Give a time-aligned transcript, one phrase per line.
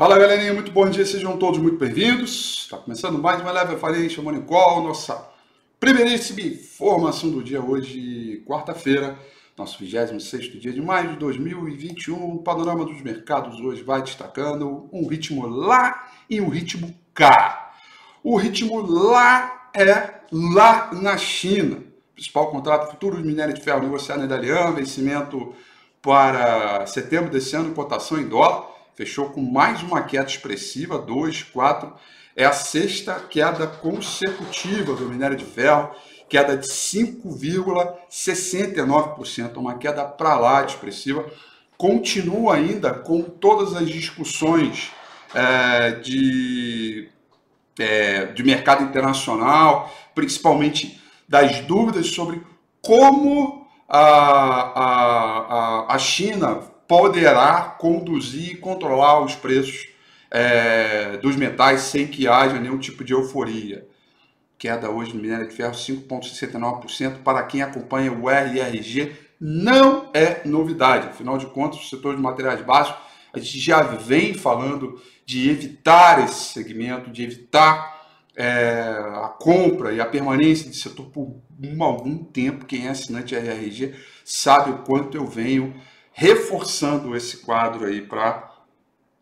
[0.00, 2.62] Fala galerinha, muito bom dia, sejam todos muito bem-vindos.
[2.62, 4.42] Está começando mais uma Level Financial Money
[4.82, 5.28] nossa
[5.78, 9.18] primeiríssima informação do dia hoje, quarta-feira,
[9.58, 12.16] nosso 26 dia de maio de 2021.
[12.16, 17.74] O panorama dos mercados hoje vai destacando um ritmo lá e um ritmo cá.
[18.24, 21.76] O ritmo lá é lá na China.
[22.14, 25.54] Principal contrato futuro de minério de ferro negociado na Dalian, vencimento
[26.00, 31.90] para setembro desse ano, cotação em dólar fechou com mais uma queda expressiva, 2,4.
[32.36, 35.90] É a sexta queda consecutiva do minério de ferro,
[36.28, 41.24] queda de 5,69%, uma queda para lá de expressiva.
[41.78, 44.92] Continua ainda com todas as discussões
[45.34, 47.08] é, de,
[47.78, 52.42] é, de mercado internacional, principalmente das dúvidas sobre
[52.82, 59.90] como a, a, a China poderá conduzir e controlar os preços
[60.28, 63.86] é, dos metais sem que haja nenhum tipo de euforia.
[64.58, 67.22] Queda hoje no minério de ferro 5,69%.
[67.22, 71.06] Para quem acompanha o RRG, não é novidade.
[71.06, 73.00] Afinal de contas, o setor de materiais básicos,
[73.32, 78.00] a gente já vem falando de evitar esse segmento, de evitar
[78.34, 82.66] é, a compra e a permanência desse setor por um, algum tempo.
[82.66, 85.72] Quem é assinante RRG sabe o quanto eu venho
[86.12, 88.50] reforçando esse quadro aí para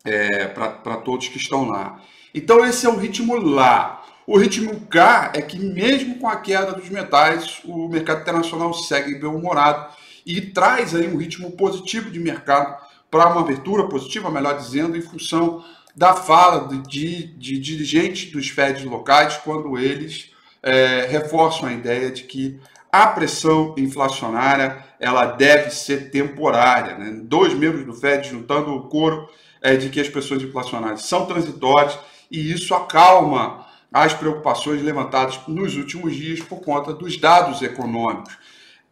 [0.03, 2.01] é, para todos que estão lá.
[2.33, 4.03] Então esse é o ritmo lá.
[4.25, 9.15] O ritmo cá é que mesmo com a queda dos metais, o mercado internacional segue
[9.15, 9.91] bem-humorado
[10.25, 12.77] e traz aí um ritmo positivo de mercado
[13.09, 15.63] para uma abertura positiva, melhor dizendo, em função
[15.95, 20.31] da fala de, de, de dirigentes dos FEDs locais, quando eles
[20.61, 22.59] é, reforçam a ideia de que
[22.91, 26.97] a pressão inflacionária ela deve ser temporária.
[26.97, 27.21] Né?
[27.23, 29.29] Dois membros do FED juntando o coro
[29.61, 31.97] é, de que as pressões inflacionárias são transitórias
[32.31, 38.37] e isso acalma as preocupações levantadas nos últimos dias por conta dos dados econômicos.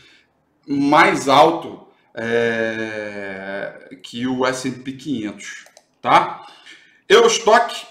[0.66, 5.64] mais alto é, que o S&P 500,
[6.02, 6.46] tá?
[7.08, 7.86] Eurostock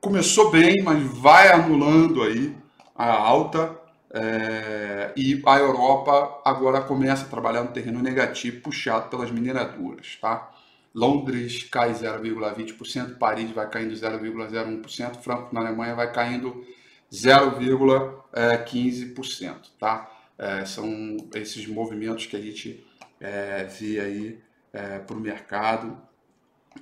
[0.00, 2.54] começou bem, mas vai anulando aí
[2.94, 3.78] a alta
[4.14, 10.52] é, e a Europa agora começa a trabalhar no terreno negativo puxado pelas mineradoras, tá?
[10.94, 16.62] Londres cai 0,20%, Paris vai caindo 0,01%, Frankfurt na Alemanha vai caindo
[17.10, 20.10] 0,15%, tá?
[20.38, 22.86] É, são esses movimentos que a gente
[23.18, 24.38] é, vê aí
[24.72, 25.96] é, para o mercado.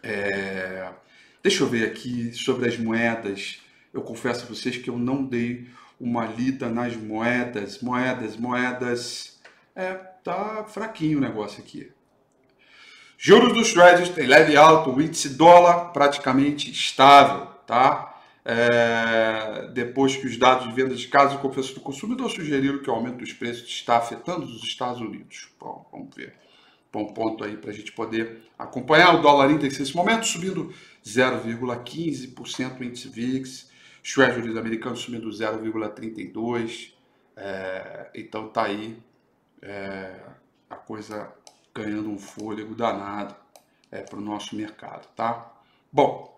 [0.03, 0.91] É,
[1.43, 3.63] deixa eu ver aqui sobre as moedas.
[3.95, 5.69] Eu confesso a vocês que eu não dei
[6.01, 7.81] uma lida nas moedas.
[7.81, 9.39] Moedas, moedas.
[9.77, 11.93] É, tá fraquinho o negócio aqui.
[13.19, 18.19] Juros dos trades tem leve alto, o índice dólar praticamente estável, tá?
[18.43, 22.89] É, depois que os dados de vendas de casa e confiança do consumidor sugeriram que
[22.89, 25.51] o aumento dos preços está afetando os Estados Unidos.
[25.61, 26.35] Bom, vamos ver.
[26.91, 30.73] Bom ponto aí para a gente poder acompanhar o dólar index nesse momento, subindo
[31.05, 33.70] 0,15% o índice VIX,
[34.03, 36.93] os treasuries americanos subindo 0,32%.
[37.37, 38.99] É, então tá aí
[39.63, 40.15] é,
[40.69, 41.33] a coisa
[41.75, 43.35] ganhando um fôlego danado
[43.91, 45.53] é, para o nosso mercado, tá?
[45.93, 46.31] Bom,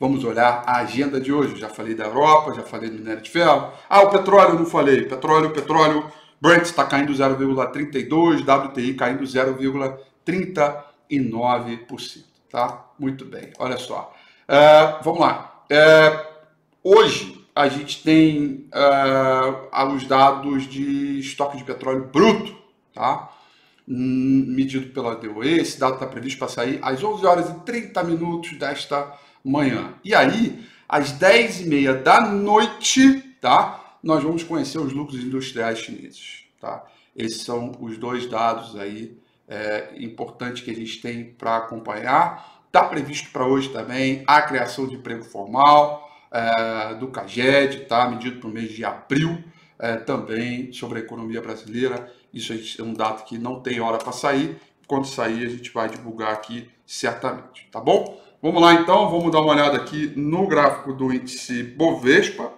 [0.00, 1.56] Vamos olhar a agenda de hoje.
[1.56, 3.72] Já falei da Europa, já falei do minério de ferro.
[3.88, 5.02] Ah, o petróleo não falei.
[5.02, 6.08] Petróleo, petróleo.
[6.40, 12.24] Brent está caindo 0,32, WTI caindo 0,39%.
[12.48, 12.84] Tá?
[12.96, 13.52] Muito bem.
[13.58, 14.14] Olha só.
[14.48, 15.64] Uh, vamos lá.
[15.64, 16.37] Uh,
[16.82, 22.56] hoje a gente tem uh, os dados de estoque de petróleo bruto,
[22.94, 23.32] tá?
[23.88, 25.58] Hum, medido pela DOE.
[25.58, 29.12] Esse dado está previsto para sair às 11 horas e 30 minutos desta
[29.44, 29.94] manhã.
[30.04, 33.98] E aí, às 10h30 da noite, tá?
[34.02, 36.84] Nós vamos conhecer os lucros industriais chineses, tá?
[37.16, 39.18] Esses são os dois dados aí
[39.48, 42.62] é, importantes que a gente tem para acompanhar.
[42.68, 48.08] Está previsto para hoje também a criação de emprego formal é, do CAGED, tá?
[48.08, 49.42] medido para o mês de abril,
[49.78, 52.12] é, também sobre a economia brasileira.
[52.32, 54.60] Isso é um dado que não tem hora para sair.
[54.86, 58.18] Quando sair, a gente vai divulgar aqui certamente, tá bom?
[58.40, 62.52] Vamos lá então, vamos dar uma olhada aqui no gráfico do índice Bovespa.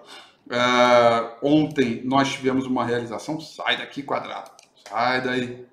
[0.51, 3.41] É, ontem nós tivemos uma realização.
[3.41, 4.51] Sai daqui, quadrado.
[4.89, 5.67] Sai daí.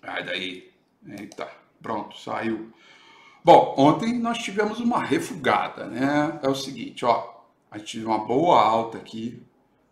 [0.00, 0.70] Sai daí.
[1.08, 1.48] Eita,
[1.82, 2.70] pronto, saiu.
[3.42, 6.38] Bom, ontem nós tivemos uma refugada, né?
[6.42, 7.40] É o seguinte, ó.
[7.70, 9.42] A gente teve uma boa alta aqui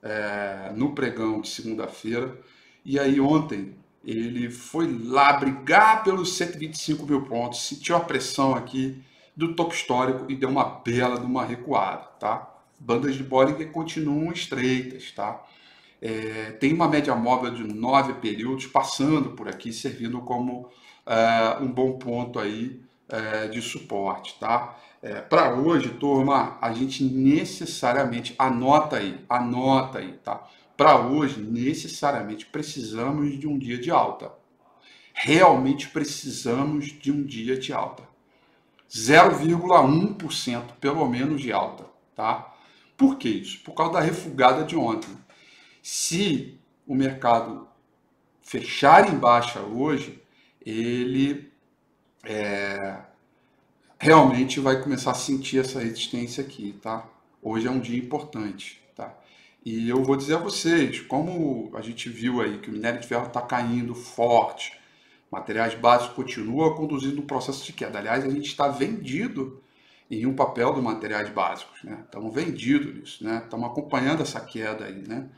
[0.02, 2.38] é, no pregão de segunda-feira.
[2.84, 3.74] E aí ontem
[4.04, 9.02] ele foi lá brigar pelos 125 mil pontos, sentiu a pressão aqui
[9.34, 12.54] do topo histórico e deu uma bela de uma recuada, tá?
[12.78, 15.42] Bandas de Bollinger continuam estreitas, tá?
[16.02, 20.68] É, tem uma média móvel de nove períodos passando por aqui, servindo como
[21.06, 24.76] é, um bom ponto aí é, de suporte, tá?
[25.02, 30.44] É, Para hoje, turma, a gente necessariamente anota aí, anota aí, tá?
[30.78, 34.32] para hoje, necessariamente precisamos de um dia de alta.
[35.12, 38.04] Realmente precisamos de um dia de alta.
[38.88, 41.84] 0,1% pelo menos de alta,
[42.14, 42.54] tá?
[42.96, 43.60] Por que isso?
[43.64, 45.10] Por causa da refugada de ontem.
[45.82, 47.66] Se o mercado
[48.40, 50.22] fechar em baixa hoje,
[50.64, 51.52] ele
[52.24, 52.98] é,
[53.98, 57.06] realmente vai começar a sentir essa resistência aqui, tá?
[57.42, 59.14] Hoje é um dia importante, tá?
[59.64, 63.06] E eu vou dizer a vocês, como a gente viu aí que o minério de
[63.06, 64.78] ferro está caindo forte,
[65.30, 67.98] materiais básicos continuam conduzindo um processo de queda.
[67.98, 69.62] Aliás, a gente está vendido
[70.10, 72.02] em um papel dos materiais básicos, né?
[72.04, 73.42] Estamos vendidos nisso, né?
[73.44, 75.28] Estamos acompanhando essa queda aí, né?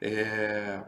[0.00, 0.80] É,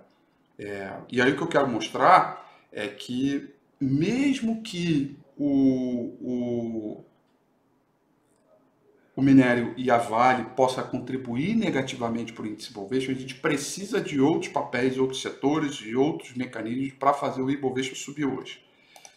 [0.58, 7.04] é, e aí o que eu quero mostrar é que mesmo que o, o,
[9.14, 14.00] o minério e a Vale possa contribuir negativamente para o índice Ibovespa, a gente precisa
[14.00, 18.64] de outros papéis, outros setores e outros mecanismos para fazer o Ibovespa subir hoje.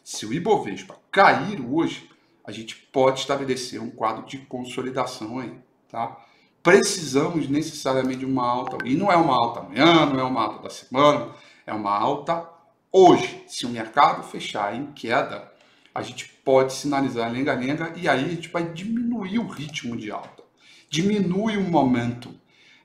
[0.04, 2.10] Se o Ibovespa cair hoje,
[2.44, 5.54] a gente pode estabelecer um quadro de consolidação aí,
[5.90, 6.18] tá?
[6.64, 10.64] Precisamos necessariamente de uma alta, e não é uma alta amanhã, não é uma alta
[10.64, 11.34] da semana,
[11.66, 12.50] é uma alta
[12.92, 13.44] hoje.
[13.48, 15.50] Se o mercado fechar em queda,
[15.94, 20.44] a gente pode sinalizar lenga-lenga e aí a gente vai diminuir o ritmo de alta.
[20.90, 22.34] Diminui o momento,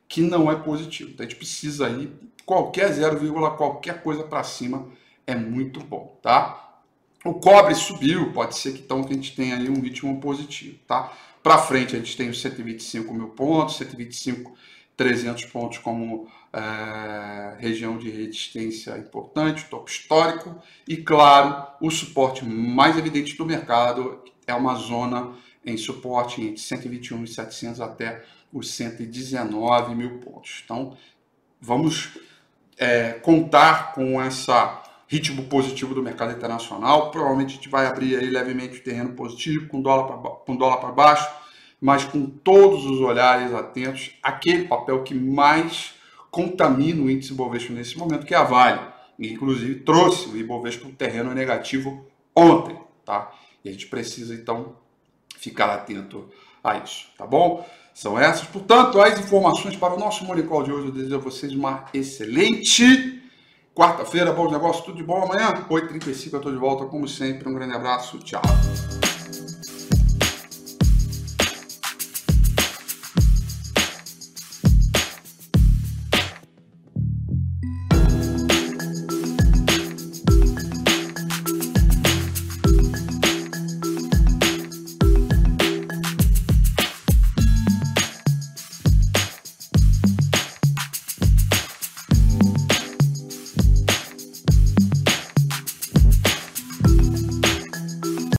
[0.08, 1.10] que não é positivo.
[1.10, 2.12] Então a gente precisa ir,
[2.44, 4.88] qualquer 0, qualquer coisa para cima
[5.26, 6.80] é muito bom, tá?
[7.24, 10.78] O cobre subiu, pode ser que então que a gente tenha aí um ritmo positivo,
[10.86, 11.10] tá?
[11.42, 14.54] Para frente a gente tem os 125 mil pontos, 125
[14.96, 20.54] 300 pontos como é, região de resistência importante, topo histórico
[20.86, 25.32] e claro o suporte mais evidente do mercado é uma zona
[25.64, 28.22] em suporte entre 121 e 700 até
[28.52, 30.62] os 119 mil pontos.
[30.64, 30.96] Então
[31.60, 32.10] vamos
[32.76, 37.10] é, contar com essa ritmo positivo do mercado internacional.
[37.10, 41.28] Provavelmente a gente vai abrir aí levemente o terreno positivo, com dólar para baixo,
[41.84, 45.92] mas com todos os olhares atentos, aquele papel que mais
[46.30, 48.80] contamina o índice Ibovespa nesse momento, que é a Vale.
[49.18, 52.74] E, inclusive trouxe o Ibovespa para o terreno negativo ontem,
[53.04, 53.30] tá?
[53.62, 54.76] E a gente precisa então
[55.36, 56.26] ficar atento
[56.64, 57.68] a isso, tá bom?
[57.92, 60.86] São essas, portanto, as informações para o nosso Morning Call de hoje.
[60.86, 63.20] Eu desejo a vocês uma excelente
[63.74, 65.24] Quarta-feira, bom negócio, tudo de bom.
[65.24, 67.48] Amanhã, 8h35, eu estou de volta, como sempre.
[67.48, 68.40] Um grande abraço, tchau.